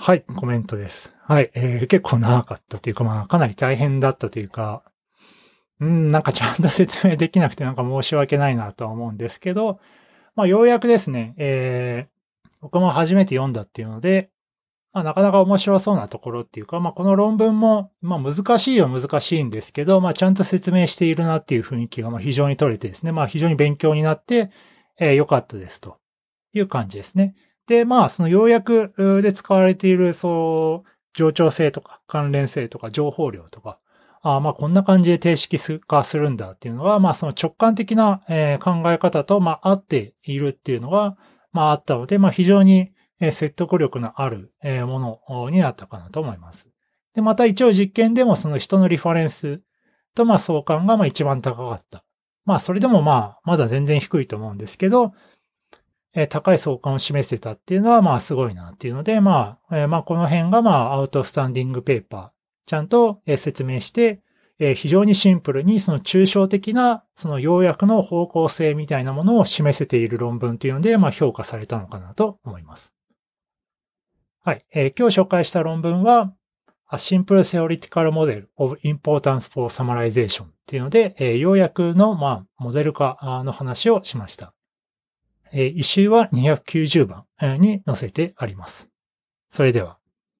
[0.00, 1.12] はい、コメントです。
[1.24, 4.82] はい、えー、結構長かったというか、まあ、かなり大変だったというか、
[5.80, 9.80] うん、なんかちゃんと説明できなくてなんか申し訳ないなとは思うんですけど、
[10.38, 14.30] まあ、ようやくですね、えー、僕も初めて読んだっていうので、
[14.92, 24.52] まあ、なかなか面白そうなところっていうか、まあ、この論文も、まあ、難しいは難しいんですけど、まあ、ちゃんと説明しているなっていう雰囲気が、まあ、非常に取れてですね、まあ、非常に勉強になって、
[25.00, 25.96] えー、良かったですと
[26.52, 27.34] いう感じですね。
[27.66, 28.92] で、まあ、その要約
[29.24, 33.80] で使われている、そう、冗長性とか関連性とか情報量とか、
[34.22, 41.16] あまあこんな感じで定式化するんだっていうのは、まあその直感的な、え考え方と、まあ合っているっていうのが、
[41.52, 44.52] まああったので、まあ非常に説得力のある
[44.86, 46.68] ものになったかなと思います。
[47.14, 49.60] で、また一応実験でもその人のリファレンス
[50.14, 52.04] とまあ相関がまあ一番高かった。
[52.44, 55.12] まあそれでもまあまだ全然低いと思うんですけど、
[56.14, 62.37] え高い相関を示せたっていうのは、まあすごいなっていうので、まあ、えまあこの辺がまあアウトスタンディングペーパー、
[62.68, 64.20] ちゃんと説明して、
[64.74, 72.92] 非常にシンプルにその抽象的なその要約の方向性みたいなものを示せている論文っていうので、まあ評価されたのかなと思います。
[74.44, 74.64] はい。
[74.70, 76.34] 今日紹介した論文は、
[76.92, 84.52] A Simple Theoretical Model of Importance for Summarization っていうので、要約の、まあ、モデル化の話をしました。
[85.52, 87.24] 一周は290番
[87.60, 88.90] に載せてあります。
[89.48, 89.97] それでは。